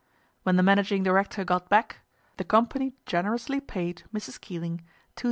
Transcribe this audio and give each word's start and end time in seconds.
When 0.41 0.55
the 0.55 0.63
managing 0.63 1.03
director 1.03 1.43
got 1.45 1.69
back, 1.69 1.97
the 2.37 2.43
company 2.43 2.93
generously 3.05 3.59
paid 3.61 4.01
Mrs. 4.11 4.41
Keeling 4.41 4.81
£2100. 5.15 5.19